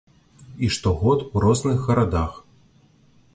[0.67, 2.33] І штогод у розных гарадах.